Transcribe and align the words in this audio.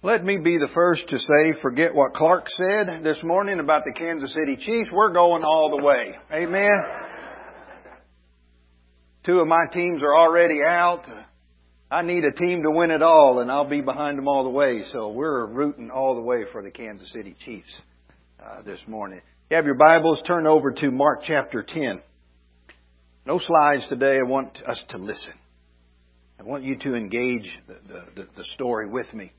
Let 0.00 0.24
me 0.24 0.36
be 0.36 0.56
the 0.58 0.68
first 0.74 1.08
to 1.08 1.18
say, 1.18 1.54
forget 1.60 1.92
what 1.92 2.14
Clark 2.14 2.46
said 2.50 3.02
this 3.02 3.18
morning 3.24 3.58
about 3.58 3.82
the 3.84 3.92
Kansas 3.92 4.32
City 4.32 4.54
Chiefs. 4.54 4.90
We're 4.92 5.12
going 5.12 5.42
all 5.42 5.76
the 5.76 5.84
way. 5.84 6.14
Amen. 6.32 6.70
Two 9.26 9.40
of 9.40 9.48
my 9.48 9.64
teams 9.72 10.00
are 10.00 10.14
already 10.14 10.60
out. 10.64 11.02
I 11.90 12.02
need 12.02 12.22
a 12.22 12.30
team 12.30 12.62
to 12.62 12.70
win 12.70 12.92
it 12.92 13.02
all, 13.02 13.40
and 13.40 13.50
I'll 13.50 13.68
be 13.68 13.80
behind 13.80 14.18
them 14.18 14.28
all 14.28 14.44
the 14.44 14.50
way. 14.50 14.84
So 14.92 15.08
we're 15.08 15.46
rooting 15.46 15.90
all 15.90 16.14
the 16.14 16.22
way 16.22 16.44
for 16.52 16.62
the 16.62 16.70
Kansas 16.70 17.10
City 17.10 17.34
Chiefs 17.44 17.74
uh, 18.38 18.62
this 18.62 18.78
morning. 18.86 19.20
You 19.50 19.56
have 19.56 19.66
your 19.66 19.74
Bibles, 19.74 20.20
turn 20.24 20.46
over 20.46 20.70
to 20.70 20.92
Mark 20.92 21.22
chapter 21.26 21.64
10. 21.66 22.00
No 23.26 23.40
slides 23.40 23.84
today. 23.88 24.18
I 24.18 24.22
want 24.22 24.62
us 24.64 24.80
to 24.90 24.98
listen. 24.98 25.32
I 26.38 26.44
want 26.44 26.62
you 26.62 26.76
to 26.78 26.94
engage 26.94 27.50
the, 27.66 27.80
the, 28.14 28.28
the 28.36 28.44
story 28.54 28.88
with 28.88 29.12
me. 29.12 29.32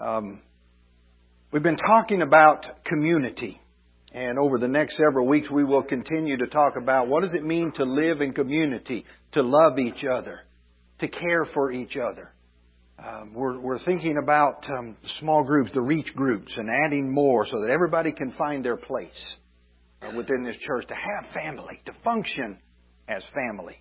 Um, 0.00 0.42
we've 1.52 1.62
been 1.62 1.76
talking 1.76 2.22
about 2.22 2.84
community. 2.84 3.60
And 4.12 4.38
over 4.38 4.58
the 4.58 4.68
next 4.68 4.96
several 4.96 5.26
weeks, 5.26 5.50
we 5.50 5.64
will 5.64 5.82
continue 5.82 6.36
to 6.38 6.46
talk 6.46 6.74
about 6.80 7.08
what 7.08 7.22
does 7.22 7.34
it 7.34 7.44
mean 7.44 7.72
to 7.72 7.84
live 7.84 8.20
in 8.20 8.32
community, 8.32 9.04
to 9.32 9.42
love 9.42 9.78
each 9.78 10.04
other, 10.04 10.40
to 11.00 11.08
care 11.08 11.44
for 11.52 11.72
each 11.72 11.96
other. 11.96 12.32
Um, 12.98 13.32
we're, 13.34 13.60
we're, 13.60 13.78
thinking 13.78 14.16
about 14.20 14.66
um, 14.76 14.96
small 15.20 15.44
groups, 15.44 15.70
the 15.72 15.82
reach 15.82 16.12
groups, 16.16 16.56
and 16.56 16.68
adding 16.84 17.12
more 17.12 17.46
so 17.46 17.60
that 17.60 17.70
everybody 17.70 18.12
can 18.12 18.32
find 18.32 18.64
their 18.64 18.76
place 18.76 19.24
uh, 20.02 20.10
within 20.16 20.42
this 20.42 20.56
church, 20.56 20.86
to 20.88 20.94
have 20.94 21.32
family, 21.32 21.80
to 21.86 21.92
function 22.02 22.58
as 23.06 23.22
family. 23.32 23.76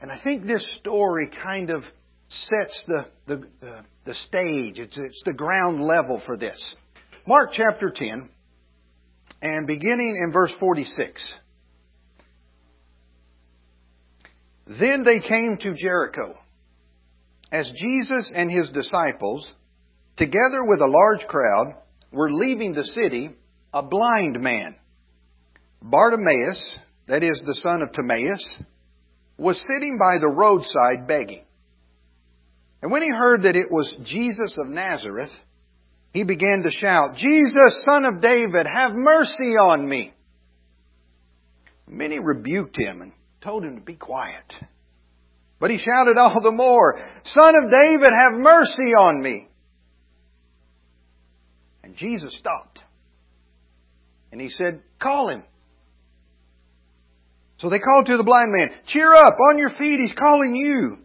And 0.00 0.12
I 0.12 0.20
think 0.22 0.46
this 0.46 0.64
story 0.78 1.30
kind 1.42 1.70
of 1.70 1.82
sets 2.28 2.84
the, 2.86 3.06
the, 3.26 3.48
the, 3.60 3.80
the 4.04 4.14
stage. 4.14 4.78
It's, 4.78 4.96
it's 4.96 5.22
the 5.24 5.34
ground 5.34 5.82
level 5.82 6.20
for 6.24 6.36
this. 6.36 6.62
Mark 7.26 7.50
chapter 7.52 7.92
10, 7.94 8.28
and 9.42 9.66
beginning 9.66 10.20
in 10.24 10.32
verse 10.32 10.52
46. 10.60 11.34
Then 14.66 15.04
they 15.04 15.26
came 15.26 15.58
to 15.60 15.74
Jericho. 15.74 16.36
As 17.52 17.70
Jesus 17.76 18.30
and 18.34 18.50
his 18.50 18.68
disciples, 18.70 19.46
together 20.16 20.64
with 20.64 20.80
a 20.80 20.88
large 20.88 21.26
crowd, 21.28 21.74
were 22.12 22.30
leaving 22.30 22.72
the 22.72 22.84
city, 22.84 23.30
a 23.72 23.82
blind 23.82 24.40
man, 24.40 24.76
Bartimaeus, 25.82 26.78
that 27.06 27.22
is 27.22 27.40
the 27.46 27.54
son 27.54 27.82
of 27.82 27.92
Timaeus, 27.92 28.44
was 29.38 29.56
sitting 29.56 29.98
by 29.98 30.18
the 30.18 30.28
roadside 30.28 31.06
begging. 31.06 31.45
And 32.82 32.90
when 32.90 33.02
he 33.02 33.08
heard 33.08 33.42
that 33.42 33.56
it 33.56 33.70
was 33.70 33.92
Jesus 34.04 34.54
of 34.58 34.68
Nazareth, 34.68 35.30
he 36.12 36.24
began 36.24 36.62
to 36.62 36.70
shout, 36.70 37.16
Jesus, 37.16 37.84
son 37.84 38.04
of 38.04 38.20
David, 38.20 38.66
have 38.72 38.92
mercy 38.94 39.56
on 39.60 39.88
me. 39.88 40.12
Many 41.88 42.18
rebuked 42.18 42.76
him 42.76 43.02
and 43.02 43.12
told 43.40 43.64
him 43.64 43.76
to 43.76 43.82
be 43.82 43.96
quiet. 43.96 44.52
But 45.58 45.70
he 45.70 45.78
shouted 45.78 46.18
all 46.18 46.40
the 46.42 46.50
more, 46.50 46.98
Son 47.24 47.54
of 47.62 47.70
David, 47.70 48.08
have 48.08 48.40
mercy 48.40 48.92
on 48.98 49.22
me. 49.22 49.48
And 51.82 51.96
Jesus 51.96 52.36
stopped. 52.38 52.80
And 54.32 54.40
he 54.40 54.50
said, 54.50 54.82
Call 55.00 55.30
him. 55.30 55.44
So 57.58 57.70
they 57.70 57.78
called 57.78 58.06
to 58.06 58.16
the 58.18 58.24
blind 58.24 58.52
man, 58.52 58.70
Cheer 58.88 59.14
up, 59.14 59.34
on 59.50 59.58
your 59.58 59.70
feet, 59.70 59.98
he's 59.98 60.12
calling 60.18 60.54
you. 60.54 60.98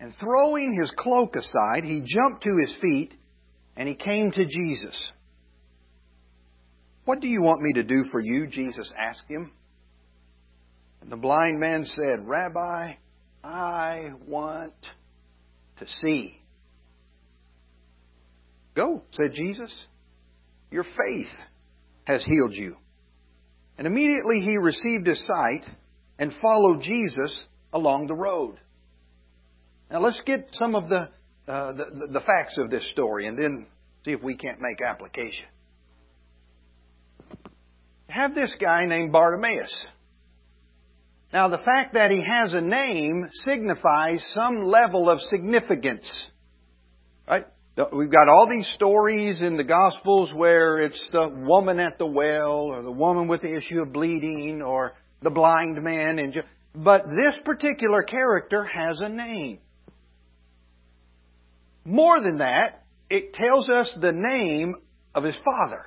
And 0.00 0.14
throwing 0.20 0.78
his 0.80 0.90
cloak 0.96 1.34
aside, 1.36 1.84
he 1.84 2.02
jumped 2.04 2.44
to 2.44 2.56
his 2.56 2.74
feet 2.80 3.14
and 3.76 3.88
he 3.88 3.94
came 3.94 4.30
to 4.30 4.46
Jesus. 4.46 5.12
What 7.04 7.20
do 7.20 7.26
you 7.26 7.42
want 7.42 7.62
me 7.62 7.72
to 7.74 7.84
do 7.84 8.04
for 8.10 8.20
you? 8.20 8.46
Jesus 8.46 8.92
asked 8.98 9.24
him. 9.28 9.52
And 11.00 11.10
the 11.10 11.16
blind 11.16 11.58
man 11.58 11.84
said, 11.84 12.26
Rabbi, 12.26 12.92
I 13.42 14.10
want 14.26 14.74
to 15.78 15.86
see. 16.02 16.38
Go, 18.74 19.02
said 19.12 19.32
Jesus. 19.32 19.72
Your 20.70 20.84
faith 20.84 21.32
has 22.04 22.24
healed 22.24 22.54
you. 22.54 22.76
And 23.78 23.86
immediately 23.86 24.40
he 24.40 24.56
received 24.56 25.06
his 25.06 25.24
sight 25.26 25.66
and 26.18 26.32
followed 26.42 26.82
Jesus 26.82 27.46
along 27.72 28.06
the 28.06 28.14
road. 28.14 28.58
Now 29.90 30.00
let's 30.00 30.20
get 30.26 30.48
some 30.52 30.74
of 30.74 30.88
the, 30.88 31.08
uh, 31.46 31.72
the, 31.72 32.08
the 32.12 32.20
facts 32.20 32.58
of 32.58 32.70
this 32.70 32.86
story 32.92 33.26
and 33.26 33.38
then 33.38 33.66
see 34.04 34.12
if 34.12 34.22
we 34.22 34.36
can't 34.36 34.60
make 34.60 34.78
application. 34.86 35.46
Have 38.08 38.34
this 38.34 38.50
guy 38.60 38.86
named 38.86 39.12
Bartimaeus. 39.12 39.74
Now 41.32 41.48
the 41.48 41.58
fact 41.58 41.94
that 41.94 42.10
he 42.10 42.22
has 42.22 42.54
a 42.54 42.60
name 42.60 43.28
signifies 43.44 44.26
some 44.34 44.62
level 44.62 45.10
of 45.10 45.20
significance. 45.30 46.06
Right? 47.28 47.44
We've 47.92 48.10
got 48.10 48.28
all 48.28 48.48
these 48.50 48.70
stories 48.74 49.38
in 49.40 49.56
the 49.56 49.64
Gospels 49.64 50.32
where 50.34 50.80
it's 50.80 51.00
the 51.12 51.28
woman 51.28 51.78
at 51.78 51.98
the 51.98 52.06
well 52.06 52.62
or 52.62 52.82
the 52.82 52.90
woman 52.90 53.28
with 53.28 53.42
the 53.42 53.56
issue 53.56 53.82
of 53.82 53.92
bleeding 53.92 54.62
or 54.62 54.94
the 55.22 55.30
blind 55.30 55.80
man. 55.82 56.18
And 56.18 56.34
but 56.74 57.04
this 57.04 57.40
particular 57.44 58.02
character 58.02 58.64
has 58.64 59.00
a 59.00 59.08
name. 59.08 59.58
More 61.88 62.20
than 62.20 62.38
that, 62.38 62.84
it 63.08 63.32
tells 63.32 63.70
us 63.70 63.96
the 63.98 64.12
name 64.12 64.74
of 65.14 65.24
his 65.24 65.36
father. 65.36 65.86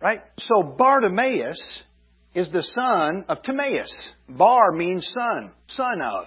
Right? 0.00 0.18
So 0.36 0.64
Bartimaeus 0.64 1.60
is 2.34 2.50
the 2.50 2.64
son 2.64 3.24
of 3.28 3.44
Timaeus. 3.44 3.92
Bar 4.28 4.72
means 4.72 5.08
son, 5.14 5.52
son 5.68 6.02
of. 6.02 6.26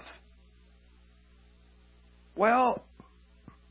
Well, 2.34 2.86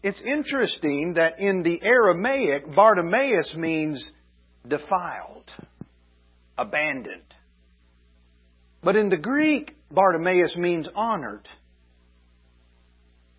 it's 0.03 0.21
interesting 0.21 1.15
that 1.15 1.39
in 1.39 1.63
the 1.63 1.79
Aramaic, 1.83 2.75
Bartimaeus 2.75 3.55
means 3.57 4.05
defiled, 4.67 5.49
abandoned. 6.55 7.33
But 8.83 8.95
in 8.95 9.09
the 9.09 9.17
Greek, 9.17 9.75
Bartimaeus 9.89 10.55
means 10.55 10.87
honored. 10.95 11.49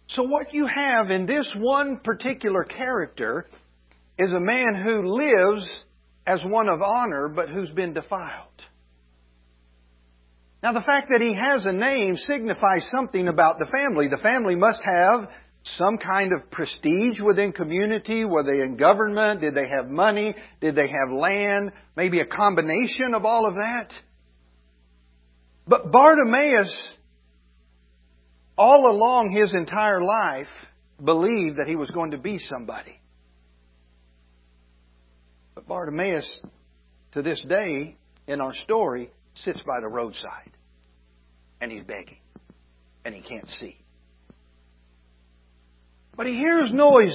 So 0.08 0.22
what 0.22 0.54
you 0.54 0.66
have 0.66 1.10
in 1.10 1.26
this 1.26 1.48
one 1.56 2.00
particular 2.02 2.64
character 2.64 3.46
is 4.18 4.30
a 4.30 4.40
man 4.40 4.82
who 4.82 5.02
lives 5.06 5.68
as 6.26 6.40
one 6.44 6.68
of 6.68 6.80
honor, 6.80 7.28
but 7.28 7.48
who's 7.48 7.70
been 7.70 7.92
defiled. 7.92 8.50
Now 10.62 10.72
the 10.72 10.80
fact 10.80 11.08
that 11.10 11.20
he 11.20 11.34
has 11.34 11.66
a 11.66 11.72
name 11.72 12.16
signifies 12.16 12.88
something 12.96 13.28
about 13.28 13.58
the 13.58 13.66
family. 13.66 14.08
The 14.08 14.16
family 14.18 14.56
must 14.56 14.80
have 14.82 15.28
some 15.76 15.98
kind 15.98 16.32
of 16.32 16.50
prestige 16.50 17.20
within 17.20 17.52
community. 17.52 18.24
Were 18.24 18.44
they 18.44 18.62
in 18.62 18.76
government? 18.76 19.40
Did 19.40 19.54
they 19.54 19.68
have 19.68 19.90
money? 19.90 20.34
Did 20.60 20.76
they 20.76 20.88
have 20.88 21.12
land? 21.12 21.72
Maybe 21.96 22.20
a 22.20 22.26
combination 22.26 23.14
of 23.14 23.24
all 23.24 23.46
of 23.46 23.54
that. 23.54 23.92
But 25.68 25.90
Bartimaeus 25.90 26.72
all 28.56 28.90
along 28.90 29.30
his 29.30 29.52
entire 29.52 30.00
life, 30.02 30.48
believed 31.02 31.58
that 31.58 31.66
he 31.66 31.76
was 31.76 31.90
going 31.90 32.12
to 32.12 32.18
be 32.18 32.38
somebody. 32.38 32.98
But 35.54 35.68
Bartimaeus, 35.68 36.28
to 37.12 37.22
this 37.22 37.42
day, 37.48 37.96
in 38.26 38.40
our 38.40 38.54
story, 38.64 39.10
sits 39.34 39.62
by 39.62 39.80
the 39.80 39.88
roadside. 39.88 40.50
And 41.60 41.70
he's 41.70 41.84
begging. 41.84 42.18
And 43.04 43.14
he 43.14 43.20
can't 43.20 43.48
see. 43.60 43.76
But 46.16 46.26
he 46.26 46.34
hears 46.34 46.70
noise. 46.72 47.14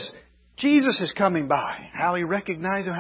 Jesus 0.58 1.00
is 1.02 1.12
coming 1.18 1.48
by. 1.48 1.90
How 1.94 2.16
he 2.16 2.24
recognized 2.24 2.88
him, 2.88 2.94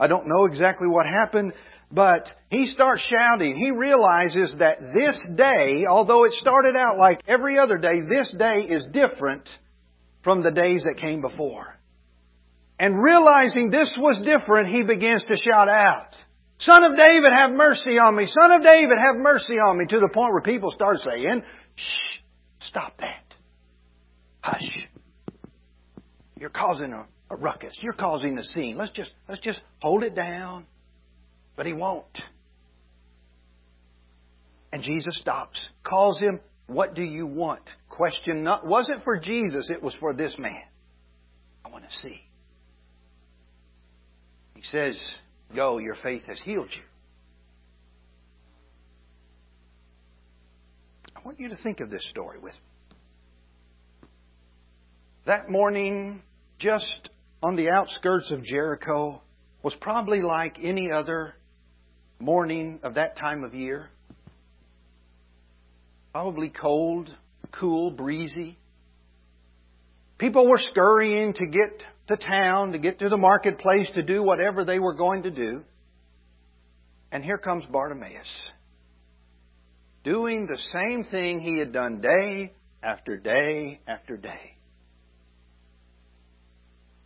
I 0.00 0.06
don't 0.06 0.26
know 0.26 0.46
exactly 0.46 0.88
what 0.88 1.06
happened, 1.06 1.52
but 1.94 2.26
he 2.50 2.66
starts 2.66 3.06
shouting. 3.08 3.56
He 3.56 3.70
realizes 3.70 4.52
that 4.58 4.80
this 4.80 5.18
day, 5.36 5.84
although 5.88 6.24
it 6.24 6.32
started 6.32 6.74
out 6.74 6.98
like 6.98 7.22
every 7.28 7.56
other 7.56 7.78
day, 7.78 8.00
this 8.08 8.34
day 8.36 8.62
is 8.62 8.84
different 8.92 9.48
from 10.24 10.42
the 10.42 10.50
days 10.50 10.82
that 10.84 10.96
came 11.00 11.20
before. 11.20 11.78
And 12.80 13.00
realizing 13.00 13.70
this 13.70 13.92
was 13.96 14.20
different, 14.24 14.74
he 14.74 14.82
begins 14.82 15.22
to 15.28 15.36
shout 15.36 15.68
out, 15.68 16.08
Son 16.58 16.82
of 16.82 16.98
David, 16.98 17.30
have 17.32 17.52
mercy 17.52 17.98
on 17.98 18.16
me. 18.16 18.26
Son 18.26 18.52
of 18.52 18.62
David, 18.62 18.98
have 19.00 19.16
mercy 19.16 19.54
on 19.54 19.78
me. 19.78 19.86
To 19.86 20.00
the 20.00 20.08
point 20.12 20.32
where 20.32 20.42
people 20.42 20.72
start 20.72 20.98
saying, 20.98 21.42
Shh, 21.76 22.18
stop 22.60 22.96
that. 22.98 23.34
Hush. 24.40 24.88
You're 26.38 26.50
causing 26.50 26.92
a, 26.92 27.06
a 27.30 27.36
ruckus. 27.36 27.76
You're 27.80 27.92
causing 27.92 28.36
a 28.38 28.42
scene. 28.42 28.76
Let's 28.76 28.92
just, 28.92 29.10
let's 29.28 29.40
just 29.40 29.60
hold 29.80 30.02
it 30.02 30.14
down. 30.16 30.66
But 31.56 31.66
he 31.66 31.72
won't. 31.72 32.18
And 34.72 34.82
Jesus 34.82 35.16
stops, 35.20 35.60
calls 35.84 36.18
him, 36.18 36.40
What 36.66 36.94
do 36.94 37.02
you 37.02 37.26
want? 37.26 37.62
Question 37.88 38.42
not, 38.42 38.66
wasn't 38.66 39.04
for 39.04 39.18
Jesus, 39.18 39.70
it 39.70 39.80
was 39.82 39.94
for 40.00 40.12
this 40.12 40.36
man. 40.36 40.64
I 41.64 41.68
want 41.68 41.84
to 41.88 41.96
see. 41.98 42.20
He 44.54 44.62
says, 44.62 45.00
Go, 45.54 45.78
your 45.78 45.94
faith 46.02 46.22
has 46.26 46.40
healed 46.40 46.70
you. 46.74 46.82
I 51.14 51.20
want 51.24 51.38
you 51.38 51.50
to 51.50 51.56
think 51.56 51.78
of 51.78 51.88
this 51.88 52.04
story 52.10 52.40
with 52.40 52.54
me. 52.54 52.60
That 55.26 55.48
morning, 55.48 56.20
just 56.58 57.10
on 57.42 57.56
the 57.56 57.70
outskirts 57.70 58.30
of 58.30 58.42
Jericho, 58.42 59.22
was 59.62 59.74
probably 59.80 60.20
like 60.20 60.58
any 60.60 60.90
other 60.90 61.34
morning 62.18 62.80
of 62.82 62.94
that 62.94 63.16
time 63.16 63.44
of 63.44 63.54
year. 63.54 63.88
Probably 66.12 66.48
cold, 66.48 67.10
cool, 67.52 67.90
breezy. 67.90 68.58
People 70.18 70.48
were 70.48 70.60
scurrying 70.70 71.32
to 71.34 71.46
get 71.46 71.82
to 72.08 72.16
town, 72.16 72.72
to 72.72 72.78
get 72.78 73.00
to 73.00 73.08
the 73.08 73.16
marketplace, 73.16 73.88
to 73.94 74.02
do 74.02 74.22
whatever 74.22 74.64
they 74.64 74.78
were 74.78 74.94
going 74.94 75.24
to 75.24 75.30
do. 75.30 75.64
And 77.10 77.24
here 77.24 77.38
comes 77.38 77.64
Bartimaeus, 77.70 78.28
doing 80.02 80.46
the 80.46 80.58
same 80.72 81.04
thing 81.04 81.40
he 81.40 81.58
had 81.58 81.72
done 81.72 82.00
day 82.00 82.52
after 82.82 83.16
day 83.16 83.80
after 83.86 84.16
day. 84.16 84.56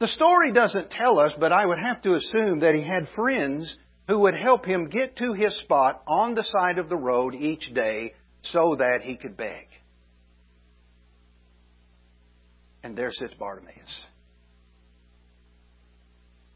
The 0.01 0.09
story 0.09 0.53
doesn't 0.53 0.91
tell 0.91 1.19
us, 1.19 1.33
but 1.39 1.53
I 1.53 1.67
would 1.67 1.79
have 1.79 2.03
to 2.03 2.15
assume 2.15 2.61
that 2.61 2.75
he 2.75 2.83
had 2.83 3.09
friends 3.17 3.75
who 4.09 4.21
would 4.21 4.35
help 4.35 4.65
him 4.65 4.89
get 4.89 5.17
to 5.17 5.35
his 5.35 5.55
spot 5.61 6.03
on 6.09 6.35
the 6.35 6.45
side 6.45 6.79
of 6.79 6.89
the 6.89 6.97
road 6.97 7.35
each 7.35 7.73
day 7.75 8.15
so 8.43 8.75
that 8.79 9.03
he 9.03 9.17
could 9.17 9.37
beg. 9.37 9.67
And 12.83 12.97
there 12.97 13.13
sits 13.13 13.35
Bartimaeus. 13.35 13.75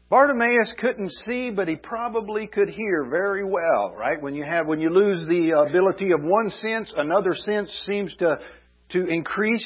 Bartimaeus 0.09 0.73
couldn't 0.79 1.11
see, 1.25 1.51
but 1.51 1.67
he 1.67 1.75
probably 1.75 2.47
could 2.47 2.69
hear 2.69 3.05
very 3.09 3.43
well, 3.43 3.93
right? 3.95 4.21
When 4.21 4.35
you 4.35 4.43
have, 4.43 4.67
when 4.67 4.79
you 4.79 4.89
lose 4.89 5.25
the 5.27 5.51
ability 5.67 6.11
of 6.11 6.21
one 6.21 6.49
sense, 6.49 6.93
another 6.95 7.35
sense 7.35 7.69
seems 7.85 8.15
to, 8.15 8.39
to 8.89 9.05
increase 9.05 9.65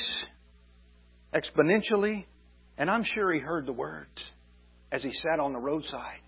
exponentially. 1.33 2.25
And 2.77 2.89
I'm 2.89 3.03
sure 3.03 3.31
he 3.33 3.39
heard 3.39 3.65
the 3.65 3.73
words 3.73 4.23
as 4.91 5.03
he 5.03 5.11
sat 5.11 5.39
on 5.39 5.53
the 5.53 5.59
roadside. 5.59 6.19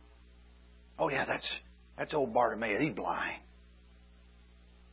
Oh 0.99 1.09
yeah, 1.09 1.25
that's, 1.25 1.49
that's 1.97 2.13
old 2.13 2.33
Bartimaeus. 2.33 2.81
He's 2.81 2.93
blind. 2.93 3.39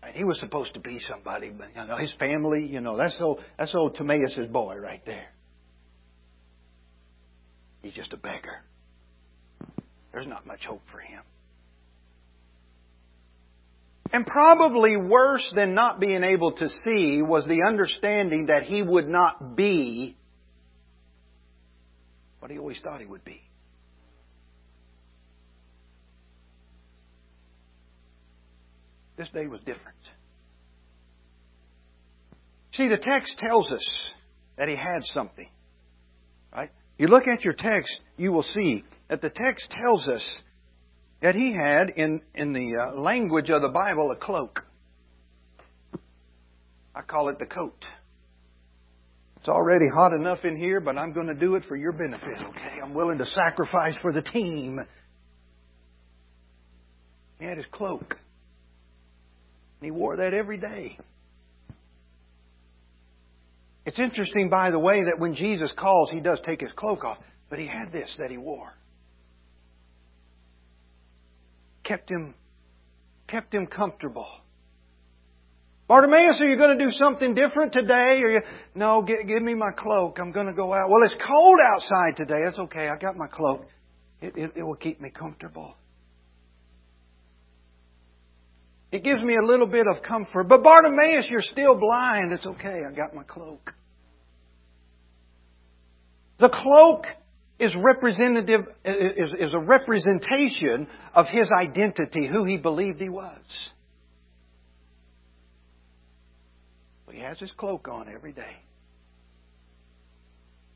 And 0.02 0.14
he 0.14 0.24
was 0.24 0.38
supposed 0.38 0.74
to 0.74 0.80
be 0.80 1.00
somebody, 1.10 1.50
but 1.50 1.68
you 1.74 1.86
know, 1.86 1.96
his 1.96 2.12
family, 2.18 2.64
you 2.66 2.80
know, 2.80 2.96
that's 2.96 3.16
old, 3.20 3.40
that's 3.58 3.74
old 3.74 3.96
Timaeus' 3.96 4.48
boy 4.50 4.76
right 4.76 5.04
there. 5.04 5.26
He's 7.82 7.92
just 7.92 8.12
a 8.12 8.16
beggar. 8.16 8.62
There's 10.12 10.26
not 10.26 10.46
much 10.46 10.64
hope 10.64 10.82
for 10.90 10.98
him. 10.98 11.22
And 14.12 14.24
probably 14.24 14.96
worse 14.96 15.46
than 15.54 15.74
not 15.74 15.98
being 15.98 16.22
able 16.22 16.52
to 16.52 16.68
see 16.68 17.20
was 17.22 17.44
the 17.46 17.64
understanding 17.68 18.46
that 18.46 18.62
he 18.62 18.80
would 18.82 19.08
not 19.08 19.56
be 19.56 20.16
what 22.38 22.50
he 22.50 22.58
always 22.58 22.78
thought 22.82 23.00
he 23.00 23.06
would 23.06 23.24
be. 23.24 23.45
This 29.16 29.28
day 29.32 29.46
was 29.46 29.60
different. 29.60 29.96
See, 32.72 32.88
the 32.88 32.98
text 32.98 33.38
tells 33.38 33.70
us 33.70 33.88
that 34.58 34.68
he 34.68 34.76
had 34.76 35.02
something. 35.04 35.48
Right? 36.52 36.70
You 36.98 37.06
look 37.08 37.26
at 37.26 37.42
your 37.42 37.54
text, 37.54 37.96
you 38.16 38.32
will 38.32 38.42
see 38.42 38.84
that 39.08 39.22
the 39.22 39.30
text 39.30 39.66
tells 39.70 40.08
us 40.08 40.34
that 41.22 41.34
he 41.34 41.54
had, 41.54 41.90
in, 41.90 42.20
in 42.34 42.52
the 42.52 42.74
uh, 42.76 43.00
language 43.00 43.48
of 43.48 43.62
the 43.62 43.68
Bible, 43.68 44.10
a 44.10 44.16
cloak. 44.16 44.64
I 46.94 47.02
call 47.02 47.30
it 47.30 47.38
the 47.38 47.46
coat. 47.46 47.84
It's 49.38 49.48
already 49.48 49.86
hot 49.88 50.12
enough 50.12 50.44
in 50.44 50.56
here, 50.56 50.80
but 50.80 50.98
I'm 50.98 51.12
going 51.12 51.28
to 51.28 51.34
do 51.34 51.54
it 51.54 51.64
for 51.66 51.76
your 51.76 51.92
benefit, 51.92 52.42
okay? 52.48 52.80
I'm 52.82 52.94
willing 52.94 53.18
to 53.18 53.26
sacrifice 53.26 53.94
for 54.02 54.12
the 54.12 54.22
team. 54.22 54.78
He 57.38 57.44
had 57.44 57.56
his 57.56 57.66
cloak. 57.70 58.16
And 59.80 59.86
he 59.86 59.90
wore 59.90 60.16
that 60.16 60.34
every 60.34 60.58
day. 60.58 60.98
It's 63.84 63.98
interesting, 64.00 64.48
by 64.50 64.72
the 64.72 64.78
way, 64.78 65.04
that 65.04 65.18
when 65.18 65.34
Jesus 65.34 65.70
calls, 65.78 66.10
he 66.10 66.20
does 66.20 66.40
take 66.44 66.60
his 66.60 66.72
cloak 66.74 67.04
off, 67.04 67.18
but 67.48 67.58
he 67.58 67.66
had 67.66 67.92
this 67.92 68.12
that 68.18 68.30
he 68.30 68.36
wore. 68.36 68.72
Kept 71.84 72.10
him, 72.10 72.34
kept 73.28 73.54
him 73.54 73.68
comfortable. 73.68 74.26
Bartimaeus, 75.86 76.40
are 76.40 76.48
you 76.48 76.56
going 76.56 76.76
to 76.76 76.84
do 76.84 76.90
something 76.90 77.34
different 77.36 77.72
today? 77.72 78.20
Or 78.20 78.30
you, 78.30 78.40
no, 78.74 79.02
give, 79.02 79.18
give 79.28 79.40
me 79.40 79.54
my 79.54 79.70
cloak. 79.76 80.18
I'm 80.20 80.32
going 80.32 80.46
to 80.46 80.52
go 80.52 80.74
out. 80.74 80.90
Well, 80.90 81.04
it's 81.04 81.14
cold 81.28 81.60
outside 81.74 82.16
today. 82.16 82.40
That's 82.44 82.58
okay. 82.58 82.88
I 82.88 82.96
got 82.96 83.16
my 83.16 83.28
cloak. 83.28 83.66
It, 84.20 84.36
it, 84.36 84.52
it 84.56 84.62
will 84.64 84.74
keep 84.74 85.00
me 85.00 85.10
comfortable. 85.10 85.76
It 88.92 89.02
gives 89.02 89.22
me 89.22 89.36
a 89.36 89.44
little 89.44 89.66
bit 89.66 89.86
of 89.86 90.02
comfort. 90.02 90.48
But 90.48 90.62
Bartimaeus, 90.62 91.26
you're 91.28 91.42
still 91.42 91.74
blind. 91.74 92.32
It's 92.32 92.46
okay. 92.46 92.78
I 92.88 92.94
got 92.94 93.14
my 93.14 93.24
cloak. 93.24 93.72
The 96.38 96.50
cloak 96.50 97.06
is 97.58 97.74
representative, 97.74 98.60
is, 98.84 99.30
is 99.38 99.54
a 99.54 99.58
representation 99.58 100.86
of 101.14 101.26
his 101.26 101.50
identity, 101.58 102.28
who 102.30 102.44
he 102.44 102.58
believed 102.58 103.00
he 103.00 103.08
was. 103.08 103.40
He 107.16 107.22
has 107.22 107.38
his 107.38 107.50
cloak 107.52 107.88
on 107.88 108.10
every 108.14 108.32
day. 108.32 108.56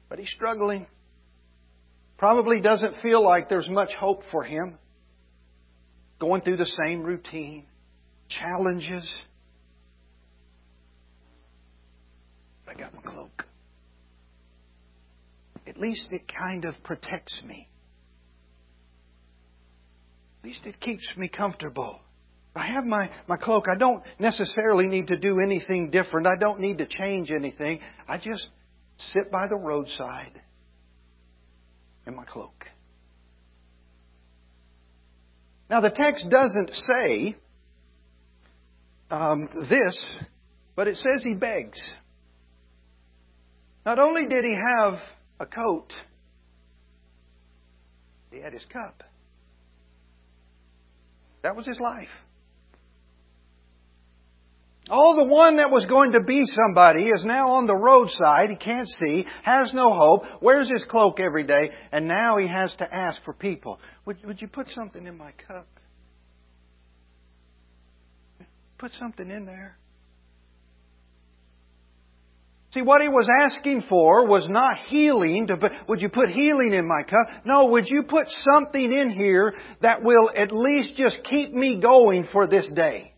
But 0.08 0.18
he's 0.18 0.30
struggling. 0.30 0.86
Probably 2.16 2.62
doesn't 2.62 2.94
feel 3.02 3.22
like 3.22 3.50
there's 3.50 3.68
much 3.68 3.90
hope 3.92 4.22
for 4.32 4.42
him. 4.42 4.78
Going 6.18 6.40
through 6.40 6.56
the 6.56 6.72
same 6.86 7.02
routine, 7.02 7.66
challenges. 8.38 9.08
I 12.68 12.74
got 12.74 12.94
my 12.94 13.02
cloak. 13.02 13.44
At 15.66 15.76
least 15.78 16.06
it 16.10 16.22
kind 16.28 16.64
of 16.64 16.74
protects 16.84 17.34
me. 17.44 17.68
At 20.40 20.46
least 20.48 20.66
it 20.66 20.80
keeps 20.80 21.06
me 21.16 21.28
comfortable. 21.28 22.00
I 22.54 22.66
have 22.66 22.84
my, 22.84 23.10
my 23.28 23.36
cloak. 23.36 23.66
I 23.70 23.78
don't 23.78 24.02
necessarily 24.18 24.86
need 24.86 25.08
to 25.08 25.18
do 25.18 25.38
anything 25.40 25.90
different. 25.90 26.26
I 26.26 26.36
don't 26.36 26.60
need 26.60 26.78
to 26.78 26.86
change 26.86 27.30
anything. 27.30 27.80
I 28.08 28.16
just 28.16 28.48
sit 29.12 29.30
by 29.30 29.46
the 29.48 29.56
roadside 29.56 30.40
in 32.06 32.16
my 32.16 32.24
cloak. 32.24 32.66
Now, 35.68 35.80
the 35.80 35.90
text 35.90 36.26
doesn't 36.28 36.70
say 36.88 37.36
um, 39.10 39.48
this, 39.68 39.98
but 40.76 40.88
it 40.88 40.96
says 40.96 41.22
he 41.22 41.34
begs. 41.34 41.78
Not 43.84 43.98
only 43.98 44.26
did 44.26 44.44
he 44.44 44.54
have 44.78 45.00
a 45.38 45.46
coat, 45.46 45.92
he 48.30 48.40
had 48.40 48.52
his 48.52 48.64
cup. 48.72 49.02
That 51.42 51.56
was 51.56 51.66
his 51.66 51.80
life. 51.80 52.08
Oh, 54.92 55.14
the 55.16 55.24
one 55.24 55.56
that 55.58 55.70
was 55.70 55.86
going 55.86 56.12
to 56.12 56.20
be 56.26 56.40
somebody 56.66 57.04
is 57.04 57.24
now 57.24 57.50
on 57.50 57.66
the 57.66 57.76
roadside. 57.76 58.50
He 58.50 58.56
can't 58.56 58.88
see, 58.88 59.24
has 59.44 59.72
no 59.72 59.94
hope, 59.94 60.24
wears 60.42 60.68
his 60.68 60.82
cloak 60.88 61.20
every 61.20 61.44
day, 61.44 61.70
and 61.92 62.08
now 62.08 62.38
he 62.38 62.48
has 62.48 62.74
to 62.78 62.94
ask 62.94 63.22
for 63.24 63.32
people. 63.32 63.78
Would, 64.04 64.24
would 64.24 64.42
you 64.42 64.48
put 64.48 64.68
something 64.70 65.06
in 65.06 65.16
my 65.16 65.30
cup? 65.46 65.68
Put 68.80 68.92
something 68.98 69.30
in 69.30 69.44
there. 69.44 69.76
See, 72.72 72.80
what 72.80 73.02
he 73.02 73.08
was 73.08 73.28
asking 73.42 73.82
for 73.90 74.26
was 74.26 74.48
not 74.48 74.78
healing. 74.88 75.48
To, 75.48 75.70
would 75.86 76.00
you 76.00 76.08
put 76.08 76.30
healing 76.30 76.72
in 76.72 76.88
my 76.88 77.02
cup? 77.02 77.44
No, 77.44 77.66
would 77.66 77.88
you 77.88 78.04
put 78.04 78.26
something 78.54 78.90
in 78.90 79.10
here 79.10 79.52
that 79.82 80.02
will 80.02 80.30
at 80.34 80.50
least 80.50 80.94
just 80.96 81.18
keep 81.24 81.52
me 81.52 81.78
going 81.78 82.26
for 82.32 82.46
this 82.46 82.66
day? 82.74 83.12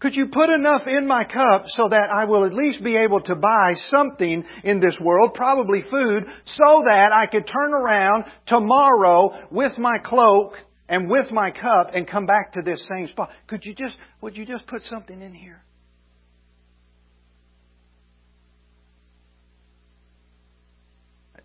Could 0.00 0.14
you 0.14 0.26
put 0.26 0.50
enough 0.50 0.82
in 0.86 1.06
my 1.06 1.24
cup 1.24 1.64
so 1.68 1.88
that 1.88 2.08
I 2.14 2.26
will 2.26 2.44
at 2.44 2.52
least 2.52 2.84
be 2.84 2.96
able 2.96 3.20
to 3.22 3.36
buy 3.36 3.70
something 3.88 4.44
in 4.64 4.80
this 4.80 4.96
world, 5.00 5.32
probably 5.32 5.82
food, 5.82 6.26
so 6.44 6.82
that 6.84 7.10
I 7.12 7.26
could 7.26 7.46
turn 7.46 7.72
around 7.72 8.24
tomorrow 8.48 9.48
with 9.50 9.78
my 9.78 9.96
cloak 10.04 10.56
and 10.92 11.08
with 11.08 11.30
my 11.30 11.50
cup 11.50 11.94
and 11.94 12.06
come 12.06 12.26
back 12.26 12.52
to 12.52 12.60
this 12.62 12.86
same 12.86 13.08
spot? 13.08 13.30
Could 13.46 13.64
you 13.64 13.74
just, 13.74 13.94
would 14.20 14.36
you 14.36 14.44
just 14.44 14.66
put 14.66 14.82
something 14.82 15.22
in 15.22 15.32
here? 15.32 15.64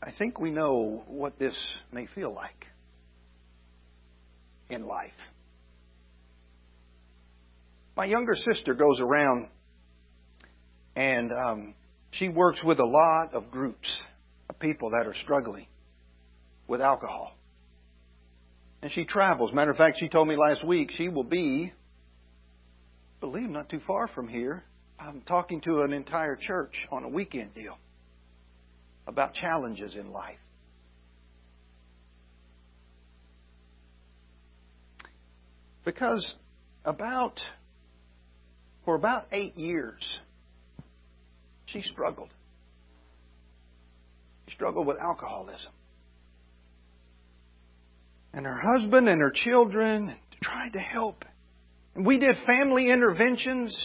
I 0.04 0.12
think 0.20 0.38
we 0.38 0.52
know 0.52 1.02
what 1.08 1.40
this 1.40 1.58
may 1.94 2.08
feel 2.08 2.36
like 2.36 2.68
in 4.70 4.86
life. 4.86 5.12
My 7.96 8.04
younger 8.04 8.36
sister 8.36 8.74
goes 8.74 9.00
around 9.00 9.48
and 10.98 11.32
um, 11.32 11.74
she 12.12 12.28
works 12.28 12.62
with 12.66 12.80
a 12.80 12.86
lot 12.86 13.34
of 13.34 13.50
groups 13.50 13.90
of 14.50 14.60
people 14.60 14.90
that 14.90 15.08
are 15.08 15.16
struggling 15.24 15.68
with 16.68 16.82
alcohol. 16.82 17.37
And 18.82 18.92
she 18.92 19.06
travels. 19.06 19.54
Matter 19.54 19.72
of 19.72 19.78
fact, 19.78 19.98
she 20.00 20.08
told 20.08 20.28
me 20.28 20.36
last 20.36 20.66
week 20.66 20.92
she 20.92 21.08
will 21.08 21.24
be, 21.24 21.74
believe, 23.20 23.50
not 23.50 23.70
too 23.70 23.82
far 23.86 24.08
from 24.08 24.28
here. 24.28 24.64
I'm 25.00 25.22
talking 25.22 25.62
to 25.62 25.82
an 25.82 25.94
entire 25.94 26.36
church 26.36 26.74
on 26.92 27.04
a 27.04 27.10
weekend 27.10 27.54
deal 27.54 27.78
about 29.08 29.34
challenges 29.34 29.96
in 29.96 30.12
life. 30.12 30.38
Because 35.86 36.36
about, 36.84 37.40
for 38.84 38.96
about 38.96 39.28
eight 39.32 39.56
years, 39.56 40.06
she 41.66 41.82
struggled. 41.82 42.34
She 44.48 44.56
struggled 44.56 44.86
with 44.86 44.98
alcoholism. 44.98 45.72
And 48.38 48.46
her 48.46 48.60
husband 48.60 49.10
and 49.10 49.20
her 49.20 49.32
children 49.34 50.16
tried 50.44 50.74
to 50.74 50.80
help. 50.80 51.26
We 51.96 52.20
did 52.20 52.36
family 52.46 52.88
interventions. 52.92 53.76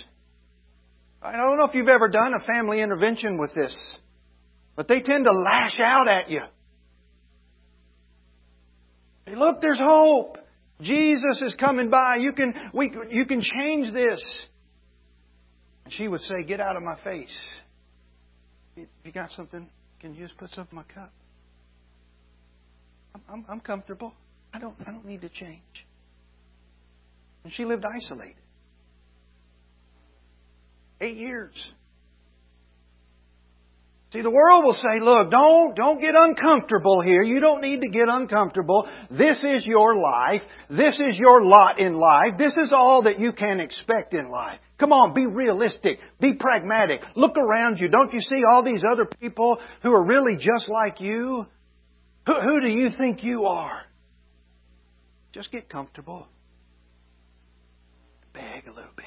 I 1.22 1.32
don't 1.38 1.56
know 1.56 1.64
if 1.64 1.74
you've 1.74 1.88
ever 1.88 2.08
done 2.08 2.34
a 2.38 2.44
family 2.44 2.82
intervention 2.82 3.38
with 3.38 3.54
this. 3.54 3.74
But 4.76 4.88
they 4.88 5.00
tend 5.00 5.24
to 5.24 5.32
lash 5.32 5.80
out 5.80 6.06
at 6.06 6.28
you. 6.28 6.42
Hey, 9.24 9.36
look, 9.36 9.62
there's 9.62 9.80
hope. 9.80 10.36
Jesus 10.82 11.40
is 11.40 11.54
coming 11.58 11.88
by. 11.88 12.16
You 12.20 12.34
can, 12.34 12.52
we, 12.74 12.92
you 13.08 13.24
can 13.24 13.40
change 13.40 13.94
this. 13.94 14.22
And 15.86 15.94
she 15.94 16.08
would 16.08 16.20
say, 16.20 16.44
Get 16.46 16.60
out 16.60 16.76
of 16.76 16.82
my 16.82 16.98
face. 17.02 17.34
If 18.76 18.88
you 19.02 19.12
got 19.12 19.30
something, 19.30 19.66
can 19.98 20.14
you 20.14 20.26
just 20.26 20.36
put 20.36 20.50
something 20.50 20.76
in 20.78 20.84
my 20.86 20.94
cup? 20.94 21.10
I'm, 23.14 23.22
I'm, 23.30 23.44
I'm 23.48 23.60
comfortable. 23.60 24.12
I 24.52 24.58
don't, 24.58 24.74
I 24.86 24.90
don't 24.90 25.06
need 25.06 25.22
to 25.22 25.28
change. 25.28 25.86
And 27.44 27.52
she 27.52 27.64
lived 27.64 27.84
isolated. 27.84 28.36
Eight 31.00 31.16
years. 31.16 31.54
See, 34.12 34.20
the 34.20 34.30
world 34.30 34.62
will 34.64 34.74
say, 34.74 35.00
look, 35.00 35.30
don't, 35.30 35.74
don't 35.74 35.98
get 35.98 36.14
uncomfortable 36.14 37.00
here. 37.00 37.22
You 37.22 37.40
don't 37.40 37.62
need 37.62 37.80
to 37.80 37.88
get 37.88 38.08
uncomfortable. 38.10 38.86
This 39.10 39.38
is 39.38 39.64
your 39.64 39.96
life. 39.96 40.42
This 40.68 41.00
is 41.00 41.18
your 41.18 41.42
lot 41.42 41.78
in 41.78 41.94
life. 41.94 42.32
This 42.36 42.52
is 42.52 42.70
all 42.76 43.04
that 43.04 43.18
you 43.18 43.32
can 43.32 43.58
expect 43.58 44.12
in 44.12 44.30
life. 44.30 44.60
Come 44.78 44.92
on, 44.92 45.14
be 45.14 45.26
realistic. 45.26 45.98
Be 46.20 46.34
pragmatic. 46.34 47.00
Look 47.16 47.38
around 47.38 47.78
you. 47.78 47.88
Don't 47.88 48.12
you 48.12 48.20
see 48.20 48.42
all 48.50 48.62
these 48.62 48.82
other 48.90 49.06
people 49.06 49.56
who 49.82 49.94
are 49.94 50.04
really 50.04 50.36
just 50.36 50.68
like 50.68 51.00
you? 51.00 51.46
Who, 52.26 52.34
who 52.34 52.60
do 52.60 52.68
you 52.68 52.90
think 52.98 53.24
you 53.24 53.46
are? 53.46 53.80
Just 55.32 55.50
get 55.50 55.68
comfortable. 55.68 56.26
Beg 58.34 58.66
a 58.66 58.70
little 58.70 58.90
bit. 58.96 59.06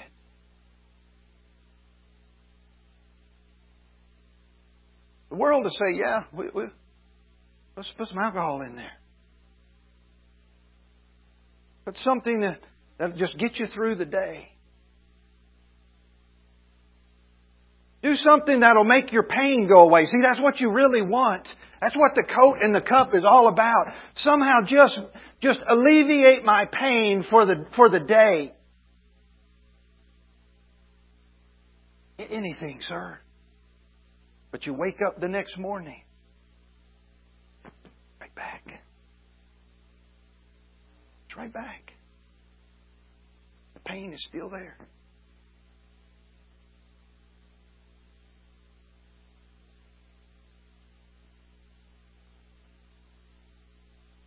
The 5.30 5.36
world 5.36 5.64
will 5.64 5.72
say, 5.72 6.00
yeah, 6.02 6.24
we, 6.32 6.46
we, 6.54 6.64
let's 7.76 7.92
put 7.98 8.08
some 8.08 8.18
alcohol 8.18 8.62
in 8.62 8.76
there. 8.76 8.92
Put 11.86 11.98
something 11.98 12.42
that, 12.42 12.60
that'll 12.98 13.18
just 13.18 13.38
get 13.38 13.58
you 13.58 13.68
through 13.68 13.96
the 13.96 14.06
day. 14.06 14.50
Do 18.02 18.16
something 18.16 18.60
that'll 18.60 18.84
make 18.84 19.12
your 19.12 19.24
pain 19.24 19.68
go 19.68 19.82
away. 19.82 20.06
See, 20.06 20.22
that's 20.22 20.40
what 20.40 20.60
you 20.60 20.72
really 20.72 21.02
want. 21.02 21.48
That's 21.82 21.96
what 21.96 22.12
the 22.16 22.24
coat 22.24 22.58
and 22.62 22.74
the 22.74 22.82
cup 22.82 23.14
is 23.14 23.24
all 23.30 23.48
about. 23.48 23.88
Somehow 24.18 24.60
just, 24.66 24.98
just 25.42 25.60
alleviate 25.70 26.44
my 26.44 26.66
pain 26.72 27.26
for 27.30 27.46
the, 27.46 27.66
for 27.76 27.90
the 27.90 28.00
day. 28.00 28.54
Anything, 32.18 32.80
sir. 32.82 33.20
But 34.52 34.66
you 34.66 34.74
wake 34.74 35.00
up 35.06 35.20
the 35.20 35.28
next 35.28 35.58
morning, 35.58 36.02
right 38.22 38.34
back. 38.36 38.64
It's 41.28 41.38
right 41.38 41.52
back. 41.52 41.92
The 43.74 43.82
pain 43.82 44.14
is 44.14 44.26
still 44.30 44.50
there. 44.50 44.78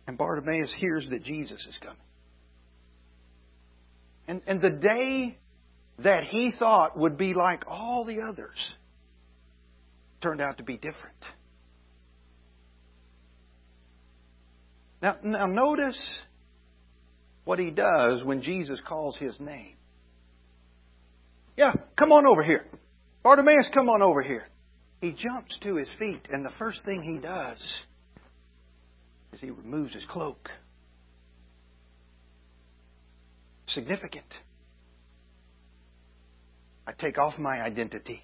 And 0.09 0.17
Bartimaeus 0.17 0.73
hears 0.75 1.05
that 1.11 1.23
Jesus 1.23 1.63
is 1.69 1.77
coming. 1.83 2.01
And, 4.27 4.41
and 4.47 4.59
the 4.59 4.71
day 4.71 5.37
that 5.99 6.23
he 6.23 6.51
thought 6.57 6.97
would 6.97 7.15
be 7.15 7.35
like 7.35 7.65
all 7.67 8.05
the 8.05 8.21
others 8.27 8.57
turned 10.19 10.41
out 10.41 10.57
to 10.57 10.63
be 10.63 10.77
different. 10.77 11.23
Now, 14.99 15.17
now 15.23 15.45
notice 15.45 16.01
what 17.43 17.59
he 17.59 17.69
does 17.69 18.23
when 18.23 18.41
Jesus 18.41 18.79
calls 18.87 19.15
his 19.15 19.39
name. 19.39 19.75
Yeah, 21.55 21.73
come 21.99 22.11
on 22.11 22.25
over 22.25 22.41
here. 22.41 22.65
Bartimaeus, 23.21 23.69
come 23.75 23.89
on 23.89 24.01
over 24.01 24.23
here. 24.23 24.47
He 25.01 25.11
jumps 25.11 25.55
to 25.61 25.75
his 25.75 25.87
feet, 25.99 26.27
and 26.31 26.43
the 26.43 26.53
first 26.57 26.83
thing 26.83 27.03
he 27.03 27.19
does 27.19 27.59
is 29.33 29.39
he 29.39 29.49
removes 29.49 29.93
his 29.93 30.03
cloak. 30.09 30.49
Significant. 33.67 34.25
I 36.87 36.93
take 36.93 37.19
off 37.19 37.37
my 37.37 37.61
identity. 37.61 38.23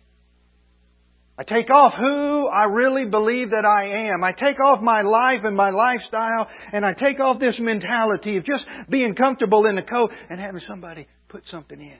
I 1.38 1.44
take 1.44 1.70
off 1.70 1.94
who 2.00 2.48
I 2.48 2.64
really 2.66 3.06
believe 3.06 3.52
that 3.52 3.66
I 3.66 4.10
am. 4.10 4.24
I 4.24 4.32
take 4.32 4.60
off 4.60 4.82
my 4.82 5.02
life 5.02 5.44
and 5.44 5.56
my 5.56 5.70
lifestyle 5.70 6.50
and 6.72 6.86
I 6.86 6.94
take 6.94 7.20
off 7.20 7.40
this 7.40 7.58
mentality 7.60 8.38
of 8.38 8.46
just 8.46 8.64
being 8.90 9.16
comfortable 9.16 9.66
in 9.68 9.76
the 9.76 9.82
coat 9.82 10.12
and 10.30 10.40
having 10.40 10.62
somebody 10.62 11.08
put 11.28 11.46
something 11.48 11.80
in. 11.80 12.00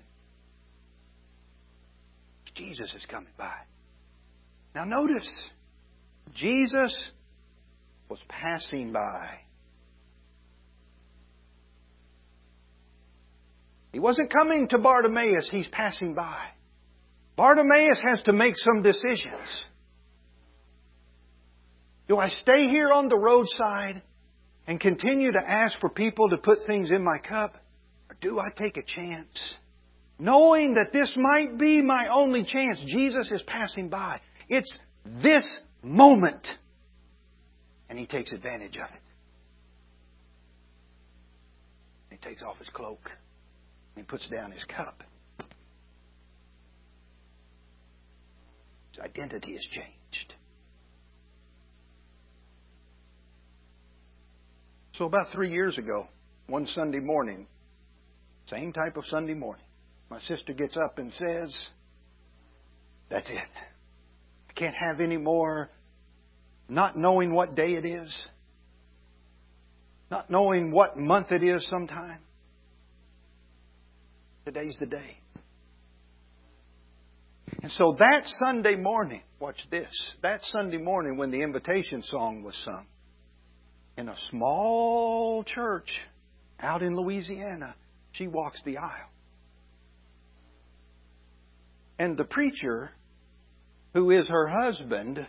Jesus 2.56 2.92
is 2.96 3.06
coming 3.08 3.34
by. 3.38 3.56
Now 4.74 4.86
notice, 4.86 5.30
Jesus 6.34 7.12
was 8.10 8.20
passing 8.28 8.92
by. 8.92 9.40
He 13.92 14.00
wasn't 14.00 14.32
coming 14.32 14.68
to 14.70 14.78
Bartimaeus, 14.78 15.48
he's 15.50 15.70
passing 15.70 16.14
by. 16.14 16.48
Bartimaeus 17.38 18.02
has 18.12 18.24
to 18.24 18.34
make 18.34 18.56
some 18.58 18.82
decisions. 18.82 19.64
Do 22.08 22.18
I 22.18 22.30
stay 22.30 22.68
here 22.68 22.92
on 22.94 23.08
the 23.08 23.18
roadside 23.18 24.02
and 24.68 24.80
continue 24.80 25.32
to 25.32 25.40
ask 25.40 25.80
for 25.80 25.90
people 25.90 26.30
to 26.30 26.38
put 26.38 26.60
things 26.68 26.92
in 26.92 27.04
my 27.04 27.18
cup? 27.28 27.56
Or 28.10 28.18
do 28.22 28.40
I 28.40 28.50
take 28.58 28.78
a 28.78 28.84
chance? 28.84 29.54
Knowing 30.20 30.76
that 30.76 30.94
this 30.94 31.12
might 31.16 31.58
be 31.58 31.82
my 31.82 32.08
only 32.12 32.44
chance. 32.44 32.80
Jesus 32.86 33.32
is 33.32 33.44
passing 33.48 33.90
by. 33.90 34.22
It's 34.48 34.72
this 35.06 35.46
moment. 35.82 36.48
And 37.96 38.02
he 38.02 38.08
takes 38.08 38.34
advantage 38.34 38.76
of 38.76 38.90
it. 38.94 39.02
He 42.10 42.18
takes 42.18 42.44
off 42.44 42.58
his 42.58 42.68
cloak. 42.74 43.00
And 43.96 44.04
he 44.04 44.10
puts 44.10 44.28
down 44.28 44.52
his 44.52 44.66
cup. 44.66 45.02
His 48.92 49.00
identity 49.00 49.54
has 49.54 49.62
changed. 49.72 50.34
So, 54.96 55.06
about 55.06 55.32
three 55.32 55.54
years 55.54 55.78
ago, 55.78 56.10
one 56.48 56.68
Sunday 56.68 57.00
morning, 57.00 57.48
same 58.48 58.74
type 58.74 58.98
of 58.98 59.06
Sunday 59.06 59.36
morning, 59.36 59.64
my 60.10 60.20
sister 60.20 60.52
gets 60.52 60.76
up 60.76 61.00
and 61.00 61.14
says, 61.14 61.58
That's 63.10 63.30
it. 63.30 63.38
I 64.50 64.54
can't 64.54 64.76
have 64.76 65.00
any 65.00 65.16
more 65.16 65.70
not 66.68 66.98
knowing 66.98 67.34
what 67.34 67.56
day 67.56 67.74
it 67.74 67.86
is, 67.86 68.16
not 70.10 70.30
knowing 70.30 70.72
what 70.72 70.98
month 70.98 71.32
it 71.32 71.44
is 71.44 71.66
sometime. 71.70 72.20
Today's 74.46 74.76
the 74.80 74.86
day. 74.86 75.18
And 77.62 77.72
so 77.72 77.96
that 77.98 78.24
Sunday 78.46 78.76
morning, 78.76 79.22
watch 79.40 79.60
this, 79.72 79.90
that 80.22 80.42
Sunday 80.52 80.78
morning 80.78 81.18
when 81.18 81.32
the 81.32 81.42
invitation 81.42 82.04
song 82.04 82.44
was 82.44 82.56
sung, 82.64 82.86
in 83.98 84.10
a 84.10 84.16
small 84.30 85.44
church 85.44 85.90
out 86.60 86.84
in 86.84 86.96
Louisiana, 86.96 87.76
she 88.12 88.28
walks 88.28 88.62
the 88.66 88.78
aisle. 88.78 89.10
And 91.98 92.18
the 92.18 92.26
preacher, 92.26 92.92
who 93.94 94.12
is 94.12 94.28
her 94.28 94.48
husband, 94.48 95.26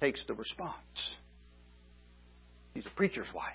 takes 0.00 0.24
the 0.26 0.34
response. 0.34 0.74
He's 2.74 2.86
a 2.86 2.96
preacher's 2.96 3.26
wife. 3.34 3.54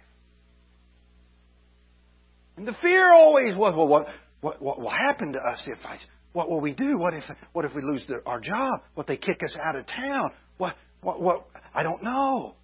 And 2.57 2.67
the 2.67 2.75
fear 2.81 3.11
always 3.11 3.55
was, 3.55 3.73
well, 3.75 3.87
what, 3.87 4.07
what, 4.41 4.61
what 4.61 4.79
will 4.79 4.89
happen 4.89 5.33
to 5.33 5.39
us 5.39 5.61
if 5.65 5.79
I 5.85 5.97
what 6.35 6.49
will 6.49 6.59
we 6.59 6.73
do? 6.73 6.97
What 6.97 7.13
if 7.13 7.23
what 7.53 7.63
if 7.63 7.73
we 7.73 7.81
lose 7.81 8.03
the, 8.09 8.21
our 8.25 8.41
job? 8.41 8.81
What 8.93 9.07
they 9.07 9.15
kick 9.15 9.41
us 9.41 9.55
out 9.65 9.77
of 9.77 9.87
town? 9.87 10.31
What 10.57 10.75
what 10.99 11.21
what? 11.21 11.47
I 11.73 11.81
don't 11.81 12.03
know. 12.03 12.55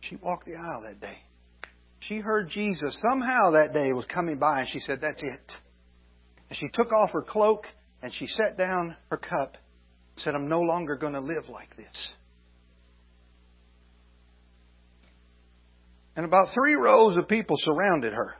She 0.00 0.16
walked 0.16 0.46
the 0.46 0.56
aisle 0.56 0.82
that 0.82 1.00
day. 1.00 1.18
She 2.00 2.18
heard 2.18 2.50
Jesus 2.50 2.96
somehow 3.08 3.52
that 3.52 3.72
day 3.72 3.92
was 3.92 4.04
coming 4.12 4.38
by, 4.38 4.60
and 4.60 4.68
she 4.68 4.80
said, 4.80 4.98
"That's 5.00 5.22
it." 5.22 5.52
And 6.50 6.58
she 6.58 6.66
took 6.72 6.92
off 6.92 7.10
her 7.12 7.22
cloak 7.22 7.66
and 8.02 8.12
she 8.12 8.26
set 8.26 8.58
down 8.58 8.96
her 9.10 9.16
cup. 9.16 9.56
Said, 10.16 10.34
"I'm 10.34 10.48
no 10.48 10.60
longer 10.60 10.96
going 10.96 11.12
to 11.12 11.20
live 11.20 11.48
like 11.48 11.76
this." 11.76 12.14
And 16.16 16.24
about 16.24 16.48
three 16.54 16.74
rows 16.74 17.18
of 17.18 17.28
people 17.28 17.56
surrounded 17.62 18.14
her. 18.14 18.34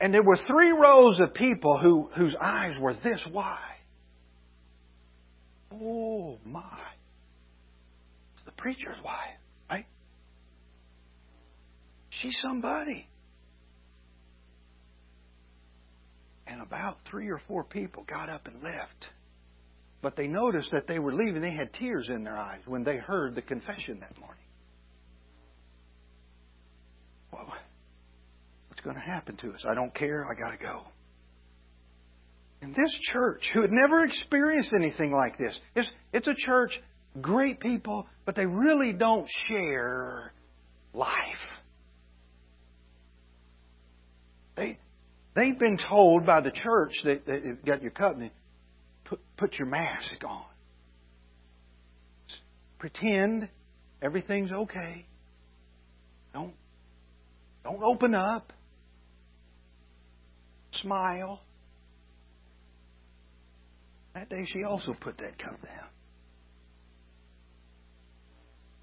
And 0.00 0.12
there 0.12 0.22
were 0.22 0.38
three 0.46 0.72
rows 0.72 1.20
of 1.20 1.34
people 1.34 1.78
who, 1.78 2.10
whose 2.16 2.34
eyes 2.40 2.78
were 2.80 2.94
this 2.94 3.22
wide. 3.32 3.58
Oh 5.72 6.38
my. 6.44 6.62
The 8.44 8.52
preacher's 8.52 8.96
wife, 9.04 9.38
right? 9.70 9.86
She's 12.10 12.38
somebody. 12.42 13.06
And 16.46 16.62
about 16.62 16.96
three 17.10 17.28
or 17.28 17.40
four 17.48 17.64
people 17.64 18.04
got 18.04 18.30
up 18.30 18.46
and 18.46 18.62
left. 18.62 19.06
But 20.06 20.14
they 20.14 20.28
noticed 20.28 20.70
that 20.70 20.86
they 20.86 21.00
were 21.00 21.12
leaving. 21.12 21.42
They 21.42 21.50
had 21.50 21.72
tears 21.72 22.08
in 22.08 22.22
their 22.22 22.36
eyes 22.36 22.60
when 22.64 22.84
they 22.84 22.96
heard 22.96 23.34
the 23.34 23.42
confession 23.42 23.98
that 23.98 24.16
morning. 24.20 24.44
Well, 27.32 27.52
what's 28.68 28.80
going 28.84 28.94
to 28.94 29.02
happen 29.02 29.36
to 29.38 29.48
us. 29.50 29.64
I 29.68 29.74
don't 29.74 29.92
care. 29.92 30.24
I 30.24 30.40
got 30.40 30.56
to 30.56 30.64
go. 30.64 30.84
And 32.62 32.72
this 32.72 32.96
church, 33.12 33.50
who 33.52 33.62
had 33.62 33.72
never 33.72 34.04
experienced 34.04 34.70
anything 34.78 35.10
like 35.10 35.38
this, 35.38 35.58
it's, 35.74 35.88
it's 36.12 36.28
a 36.28 36.36
church, 36.36 36.80
great 37.20 37.58
people, 37.58 38.06
but 38.24 38.36
they 38.36 38.46
really 38.46 38.92
don't 38.92 39.26
share 39.48 40.32
life. 40.94 41.10
They, 44.54 44.78
they've 45.34 45.58
been 45.58 45.78
told 45.90 46.24
by 46.24 46.42
the 46.42 46.52
church 46.52 46.92
that, 47.02 47.26
that 47.26 47.44
you've 47.44 47.64
got 47.64 47.82
your 47.82 47.90
covenant, 47.90 48.30
put, 49.08 49.20
put 49.36 49.54
your 49.58 49.68
mask 49.68 50.24
on. 50.26 50.44
Pretend 52.78 53.48
everything's 54.02 54.52
okay. 54.52 55.06
Don't, 56.34 56.54
don't 57.64 57.82
open 57.82 58.14
up 58.14 58.52
smile. 60.72 61.40
That 64.14 64.28
day 64.28 64.44
she 64.46 64.64
also 64.64 64.94
put 65.00 65.18
that 65.18 65.38
cup 65.38 65.60
down. 65.62 65.88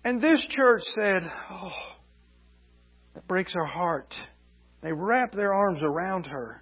And 0.05 0.21
this 0.21 0.39
church 0.49 0.81
said, 0.95 1.21
Oh, 1.51 1.71
that 3.15 3.27
breaks 3.27 3.53
our 3.55 3.65
heart. 3.65 4.13
They 4.81 4.91
wrapped 4.91 5.35
their 5.35 5.53
arms 5.53 5.79
around 5.81 6.25
her 6.25 6.61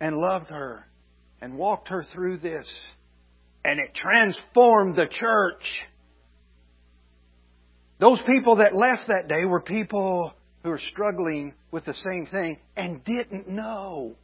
and 0.00 0.16
loved 0.16 0.48
her 0.48 0.86
and 1.40 1.56
walked 1.56 1.88
her 1.88 2.04
through 2.14 2.38
this. 2.38 2.68
And 3.64 3.80
it 3.80 3.94
transformed 3.94 4.96
the 4.96 5.06
church. 5.06 5.82
Those 7.98 8.20
people 8.26 8.56
that 8.56 8.74
left 8.74 9.08
that 9.08 9.28
day 9.28 9.44
were 9.44 9.60
people 9.60 10.34
who 10.62 10.70
were 10.70 10.80
struggling 10.92 11.54
with 11.70 11.84
the 11.84 11.94
same 11.94 12.26
thing 12.26 12.58
and 12.76 13.04
didn't 13.04 13.48
know. 13.48 14.16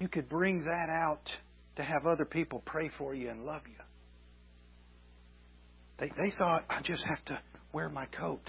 you 0.00 0.08
could 0.08 0.28
bring 0.28 0.64
that 0.64 0.88
out 0.90 1.30
to 1.76 1.82
have 1.82 2.06
other 2.06 2.24
people 2.24 2.62
pray 2.64 2.90
for 2.98 3.14
you 3.14 3.28
and 3.28 3.44
love 3.44 3.62
you. 3.66 3.76
They, 5.98 6.08
they 6.08 6.32
thought, 6.36 6.64
I 6.68 6.80
just 6.82 7.04
have 7.04 7.24
to 7.26 7.40
wear 7.72 7.90
my 7.90 8.06
coat 8.06 8.40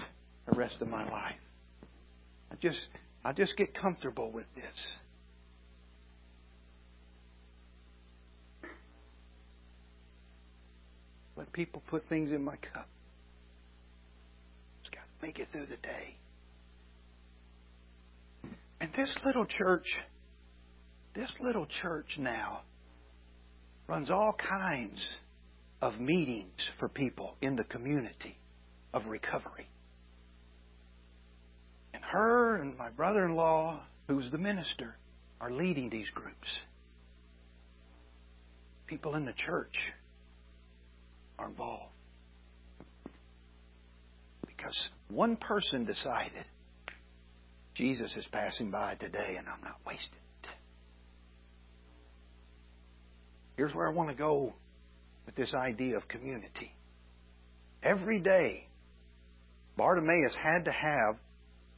the 0.50 0.56
rest 0.56 0.76
of 0.80 0.88
my 0.88 1.08
life. 1.08 1.36
I 2.50 2.54
just, 2.56 2.80
I 3.24 3.32
just 3.34 3.56
get 3.56 3.74
comfortable 3.74 4.32
with 4.32 4.46
this. 4.56 4.64
People 11.52 11.82
put 11.88 12.08
things 12.08 12.30
in 12.30 12.42
my 12.44 12.56
cup. 12.56 12.88
Just 14.82 14.94
got 14.94 15.02
to 15.02 15.26
make 15.26 15.38
it 15.38 15.48
through 15.52 15.66
the 15.66 15.76
day. 15.76 16.16
And 18.80 18.92
this 18.94 19.12
little 19.24 19.46
church 19.46 19.86
this 21.14 21.30
little 21.40 21.66
church 21.82 22.16
now 22.18 22.62
runs 23.86 24.10
all 24.10 24.34
kinds 24.34 25.06
of 25.82 26.00
meetings 26.00 26.70
for 26.78 26.88
people 26.88 27.36
in 27.42 27.56
the 27.56 27.64
community 27.64 28.38
of 28.94 29.04
recovery. 29.06 29.68
And 31.92 32.02
her 32.02 32.56
and 32.56 32.76
my 32.78 32.88
brother 32.90 33.26
in 33.26 33.34
law, 33.34 33.80
who's 34.08 34.30
the 34.30 34.38
minister, 34.38 34.96
are 35.40 35.50
leading 35.50 35.90
these 35.90 36.08
groups. 36.14 36.48
People 38.86 39.14
in 39.14 39.26
the 39.26 39.34
church 39.34 39.76
are 41.38 41.48
involved. 41.48 41.92
Because 44.46 44.88
one 45.08 45.36
person 45.36 45.84
decided 45.84 46.44
Jesus 47.74 48.12
is 48.16 48.26
passing 48.30 48.70
by 48.70 48.94
today 48.96 49.36
and 49.38 49.48
I'm 49.48 49.62
not 49.64 49.78
wasting 49.86 50.18
Here's 53.56 53.74
where 53.74 53.88
I 53.88 53.92
want 53.92 54.08
to 54.08 54.14
go 54.14 54.52
with 55.26 55.34
this 55.34 55.54
idea 55.54 55.96
of 55.96 56.08
community. 56.08 56.74
Every 57.82 58.20
day, 58.20 58.66
Bartimaeus 59.76 60.34
had 60.42 60.64
to 60.64 60.72
have, 60.72 61.16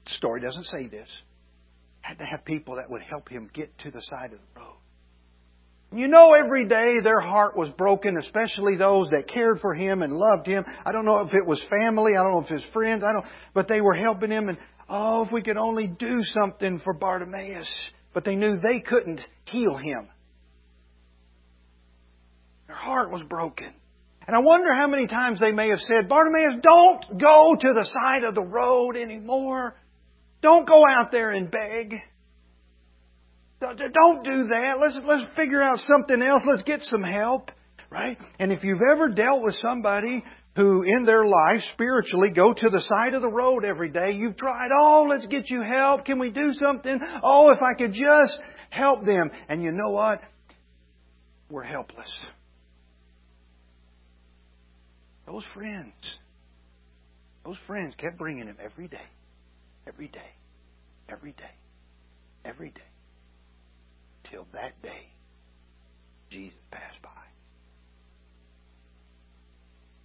the 0.04 0.10
story 0.12 0.40
doesn't 0.40 0.64
say 0.64 0.86
this, 0.86 1.08
had 2.00 2.18
to 2.18 2.24
have 2.24 2.44
people 2.44 2.76
that 2.76 2.90
would 2.90 3.02
help 3.02 3.28
him 3.28 3.50
get 3.52 3.76
to 3.78 3.90
the 3.90 4.00
side 4.00 4.32
of 4.32 4.38
the 4.38 4.60
road. 4.60 4.73
You 5.94 6.08
know, 6.08 6.32
every 6.34 6.66
day 6.66 6.96
their 7.04 7.20
heart 7.20 7.56
was 7.56 7.68
broken, 7.78 8.18
especially 8.18 8.76
those 8.76 9.10
that 9.10 9.28
cared 9.28 9.60
for 9.60 9.74
him 9.74 10.02
and 10.02 10.12
loved 10.12 10.44
him. 10.44 10.64
I 10.84 10.90
don't 10.90 11.04
know 11.04 11.20
if 11.20 11.32
it 11.32 11.46
was 11.46 11.62
family, 11.70 12.12
I 12.18 12.22
don't 12.22 12.32
know 12.32 12.44
if 12.44 12.50
was 12.50 12.66
friends, 12.72 13.04
I 13.04 13.12
don't, 13.12 13.24
but 13.54 13.68
they 13.68 13.80
were 13.80 13.94
helping 13.94 14.30
him 14.30 14.48
and, 14.48 14.58
oh, 14.88 15.24
if 15.24 15.32
we 15.32 15.40
could 15.40 15.56
only 15.56 15.86
do 15.86 16.24
something 16.24 16.80
for 16.82 16.94
Bartimaeus. 16.94 17.68
But 18.12 18.24
they 18.24 18.34
knew 18.34 18.56
they 18.56 18.80
couldn't 18.80 19.20
heal 19.44 19.76
him. 19.76 20.08
Their 22.66 22.76
heart 22.76 23.12
was 23.12 23.22
broken. 23.28 23.72
And 24.26 24.34
I 24.34 24.40
wonder 24.40 24.74
how 24.74 24.88
many 24.88 25.06
times 25.06 25.38
they 25.38 25.52
may 25.52 25.68
have 25.68 25.80
said, 25.80 26.08
Bartimaeus, 26.08 26.60
don't 26.62 27.20
go 27.20 27.54
to 27.54 27.72
the 27.72 27.84
side 27.84 28.24
of 28.24 28.34
the 28.34 28.44
road 28.44 28.96
anymore. 28.96 29.76
Don't 30.42 30.66
go 30.66 30.82
out 30.96 31.12
there 31.12 31.30
and 31.30 31.50
beg. 31.50 31.94
Don't 33.92 34.24
do 34.24 34.48
that. 34.48 34.76
Let's, 34.80 34.98
let's 35.04 35.36
figure 35.36 35.62
out 35.62 35.78
something 35.90 36.22
else. 36.22 36.42
Let's 36.46 36.62
get 36.62 36.80
some 36.82 37.02
help. 37.02 37.50
Right? 37.90 38.18
And 38.38 38.50
if 38.50 38.64
you've 38.64 38.82
ever 38.90 39.08
dealt 39.08 39.42
with 39.42 39.56
somebody 39.58 40.24
who 40.56 40.82
in 40.82 41.04
their 41.04 41.24
life 41.24 41.60
spiritually 41.72 42.30
go 42.34 42.52
to 42.52 42.70
the 42.70 42.80
side 42.80 43.14
of 43.14 43.22
the 43.22 43.30
road 43.30 43.64
every 43.64 43.88
day, 43.88 44.12
you've 44.12 44.36
tried, 44.36 44.68
oh, 44.76 45.06
let's 45.08 45.26
get 45.26 45.48
you 45.48 45.62
help. 45.62 46.04
Can 46.04 46.18
we 46.18 46.30
do 46.30 46.52
something? 46.52 46.98
Oh, 47.22 47.50
if 47.50 47.58
I 47.62 47.78
could 47.78 47.92
just 47.92 48.40
help 48.70 49.04
them. 49.04 49.30
And 49.48 49.62
you 49.62 49.72
know 49.72 49.90
what? 49.90 50.20
We're 51.50 51.62
helpless. 51.62 52.12
Those 55.26 55.44
friends, 55.54 55.92
those 57.44 57.56
friends 57.66 57.94
kept 57.96 58.18
bringing 58.18 58.46
him 58.46 58.56
every 58.62 58.88
day, 58.88 59.06
every 59.86 60.08
day, 60.08 60.20
every 61.08 61.32
day, 61.32 61.50
every 62.44 62.70
day, 62.70 62.82
till 64.30 64.46
that 64.52 64.80
day 64.82 65.08
Jesus 66.30 66.58
passed 66.70 67.00
by. 67.02 67.10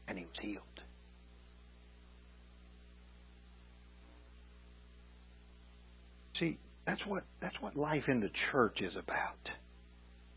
And 0.07 0.17
he 0.17 0.25
was 0.25 0.35
healed. 0.41 0.63
See, 6.35 6.57
That's 6.85 7.05
what, 7.05 7.23
that's 7.41 7.59
what 7.61 7.75
life 7.75 8.05
in 8.07 8.19
the 8.19 8.31
church 8.51 8.81
is 8.81 8.95
about. 8.95 9.51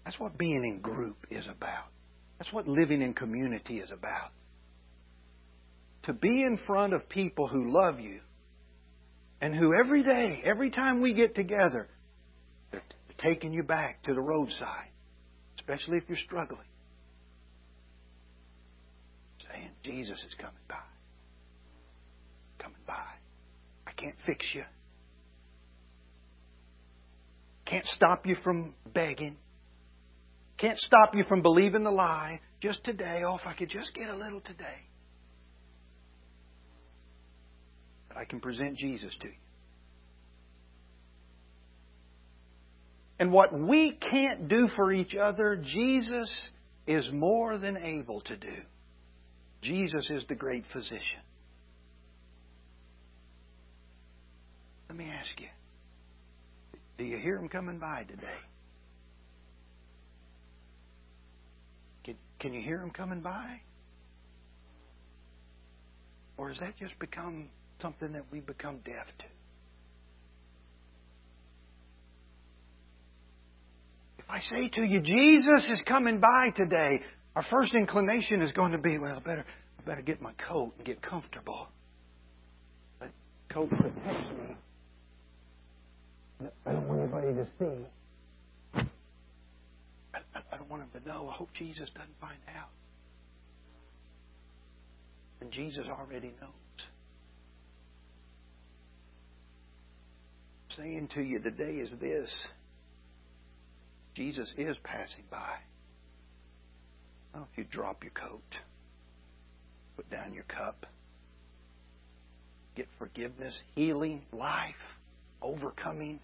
That's 0.05 0.18
what 0.18 0.37
being 0.37 0.64
in 0.64 0.81
group 0.81 1.16
is 1.31 1.47
about. 1.47 1.87
That's 2.38 2.53
what 2.53 2.66
living 2.68 3.01
in 3.03 3.14
community 3.14 3.79
is 3.79 3.90
about. 3.90 4.33
To 6.05 6.12
be 6.12 6.42
in 6.42 6.59
front 6.66 6.92
of 6.92 7.09
people 7.09 7.47
who 7.47 7.73
love 7.73 8.01
you 8.01 8.21
and 9.40 9.55
who 9.55 9.73
every 9.75 10.03
day, 10.03 10.42
every 10.45 10.71
time 10.71 11.01
we 11.01 11.14
get 11.14 11.35
together, 11.35 11.88
they're 12.73 12.83
taking 13.23 13.53
you 13.53 13.63
back 13.63 14.03
to 14.03 14.15
the 14.15 14.21
roadside, 14.21 14.91
especially 15.59 15.99
if 15.99 16.05
you're 16.09 16.19
struggling, 16.19 16.67
saying, 19.51 19.71
Jesus 19.83 20.19
is 20.27 20.35
coming 20.39 20.55
by. 20.69 20.77
Coming 22.59 22.81
by. 22.87 23.05
I 23.87 23.93
can't 23.93 24.17
fix 24.27 24.47
you. 24.55 24.65
Can't 27.65 27.87
stop 27.87 28.27
you 28.27 28.37
from 28.43 28.75
begging. 28.93 29.37
Can't 30.59 30.79
stop 30.79 31.15
you 31.15 31.25
from 31.29 31.43
believing 31.43 31.85
the 31.85 31.91
lie. 31.91 32.41
Just 32.61 32.85
today, 32.85 33.23
oh, 33.27 33.37
if 33.37 33.47
I 33.47 33.55
could 33.55 33.71
just 33.71 33.95
get 33.95 34.09
a 34.09 34.17
little 34.17 34.41
today. 34.41 34.87
I 38.17 38.25
can 38.25 38.41
present 38.41 38.77
Jesus 38.77 39.17
to 39.21 39.29
you. 39.29 39.35
And 43.23 43.31
what 43.31 43.57
we 43.57 43.93
can't 43.93 44.49
do 44.49 44.67
for 44.75 44.93
each 44.93 45.15
other, 45.15 45.55
Jesus 45.55 46.29
is 46.89 47.09
more 47.13 47.57
than 47.57 47.77
able 47.77 48.21
to 48.23 48.37
do. 48.37 48.53
Jesus 49.63 50.11
is 50.11 50.27
the 50.29 50.35
great 50.35 50.65
physician. 50.73 51.21
Let 54.89 54.99
me 54.99 55.09
ask 55.09 55.41
you 55.41 55.47
do 56.99 57.05
you 57.05 57.17
hear 57.17 57.37
him 57.37 57.49
coming 57.49 57.79
by 57.79 58.03
today? 58.09 58.41
Can, 62.03 62.17
can 62.41 62.53
you 62.55 62.61
hear 62.61 62.83
him 62.83 62.91
coming 62.91 63.21
by? 63.21 63.61
Or 66.37 66.49
has 66.49 66.59
that 66.59 66.77
just 66.77 66.99
become 66.99 67.51
something 67.81 68.15
that 68.15 68.25
we've 68.33 68.45
become 68.45 68.79
deaf 68.79 69.07
to? 69.19 69.25
If 74.25 74.31
I 74.31 74.41
say 74.41 74.69
to 74.69 74.83
you, 74.83 75.01
Jesus 75.01 75.67
is 75.71 75.83
coming 75.87 76.21
by 76.21 76.51
today, 76.57 77.03
our 77.37 77.45
first 77.51 77.75
inclination 77.75 78.43
is 78.43 78.53
going 78.53 78.73
to 78.73 78.79
be, 78.79 78.99
well, 78.99 79.17
I 79.17 79.21
better, 79.21 79.45
I 79.79 79.83
better 79.85 80.03
get 80.03 80.21
my 80.21 80.33
coat 80.49 80.75
and 80.77 80.87
get 80.87 81.03
comfortable. 81.03 81.69
But 82.99 83.11
coat 83.51 83.71
protects 83.71 84.29
me 84.31 84.57
I 86.67 86.73
don't 86.73 86.89
want 86.89 87.01
anybody 87.01 87.35
to 87.35 87.47
see. 87.59 88.85
I, 90.15 90.21
I 90.53 90.57
don't 90.57 90.69
want 90.69 90.93
them 90.93 91.03
to 91.03 91.09
know. 91.09 91.29
I 91.29 91.35
hope 91.35 91.51
Jesus 91.55 91.89
doesn't 91.95 92.19
find 92.21 92.39
out. 92.57 92.71
And 95.41 95.51
Jesus 95.51 95.87
already 95.89 96.33
knows. 96.41 96.51
I'm 100.71 100.77
saying 100.77 101.09
to 101.15 101.23
you 101.23 101.41
today 101.41 101.73
is 101.73 101.91
this 102.01 102.33
Jesus 104.14 104.53
is 104.57 104.77
passing 104.85 105.25
by. 105.31 105.57
Well, 107.35 107.48
if 107.51 107.59
you 107.59 107.64
drop 107.64 108.03
your 108.03 108.12
coat, 108.12 108.42
put 109.96 110.11
down 110.11 110.35
your 110.35 110.44
cup, 110.44 110.87
get 112.75 112.88
forgiveness, 112.98 113.55
healing, 113.75 114.22
life, 114.33 114.75
overcoming 115.42 116.20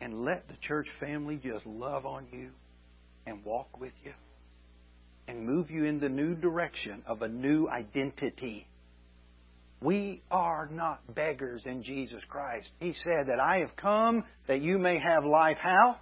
and 0.00 0.24
let 0.24 0.46
the 0.48 0.54
church 0.60 0.86
family 1.00 1.40
just 1.42 1.66
love 1.66 2.06
on 2.06 2.26
you 2.32 2.50
and 3.26 3.44
walk 3.44 3.80
with 3.80 3.92
you 4.04 4.12
and 5.26 5.44
move 5.44 5.70
you 5.70 5.84
in 5.84 5.98
the 5.98 6.08
new 6.08 6.34
direction 6.34 7.02
of 7.06 7.22
a 7.22 7.28
new 7.28 7.68
identity. 7.68 8.66
We 9.80 10.22
are 10.30 10.68
not 10.70 11.14
beggars 11.14 11.62
in 11.64 11.82
Jesus 11.82 12.22
Christ. 12.28 12.68
He 12.80 12.94
said 12.94 13.28
that 13.28 13.38
I 13.40 13.58
have 13.58 13.76
come 13.76 14.24
that 14.46 14.60
you 14.60 14.78
may 14.78 14.98
have 14.98 15.24
life 15.24 15.58
how? 15.60 15.96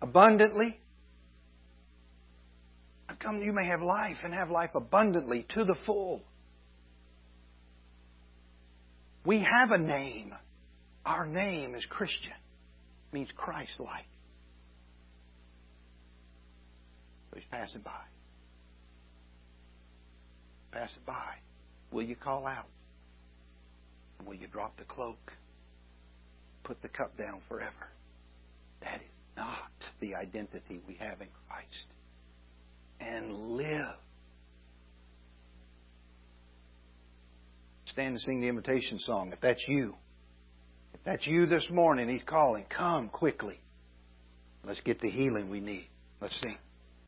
Abundantly. 0.00 0.80
I've 3.08 3.18
come 3.18 3.42
you 3.42 3.52
may 3.52 3.66
have 3.66 3.82
life 3.82 4.18
and 4.24 4.32
have 4.32 4.50
life 4.50 4.70
abundantly 4.74 5.46
to 5.54 5.64
the 5.64 5.76
full. 5.86 6.22
We 9.24 9.40
have 9.40 9.72
a 9.72 9.78
name. 9.78 10.34
Our 11.04 11.26
name 11.26 11.74
is 11.74 11.84
Christian 11.88 12.32
means 13.12 13.28
Christ 13.36 13.72
like. 13.78 14.06
So 17.30 17.36
he's 17.36 17.48
passing 17.50 17.80
by. 17.82 17.90
Passing 20.72 21.02
by. 21.06 21.34
Will 21.90 22.02
you 22.02 22.16
call 22.16 22.46
out? 22.46 22.66
Will 24.26 24.34
you 24.34 24.46
drop 24.46 24.76
the 24.76 24.84
cloak? 24.84 25.32
Put 26.64 26.82
the 26.82 26.88
cup 26.88 27.16
down 27.16 27.40
forever. 27.48 27.88
That 28.82 28.96
is 28.96 29.17
not 29.38 29.70
the 30.00 30.14
identity 30.16 30.80
we 30.86 30.94
have 30.94 31.20
in 31.20 31.28
Christ. 31.48 31.86
And 33.00 33.32
live. 33.56 33.96
Stand 37.86 38.08
and 38.08 38.20
sing 38.20 38.40
the 38.40 38.48
invitation 38.48 38.98
song 38.98 39.30
if 39.32 39.40
that's 39.40 39.64
you. 39.68 39.94
If 40.92 41.00
that's 41.04 41.26
you 41.26 41.46
this 41.46 41.66
morning. 41.70 42.08
He's 42.08 42.22
calling. 42.26 42.64
Come 42.68 43.08
quickly. 43.08 43.60
Let's 44.64 44.80
get 44.80 45.00
the 45.00 45.10
healing 45.10 45.48
we 45.48 45.60
need. 45.60 45.88
Let's 46.20 46.38
sing. 46.42 46.58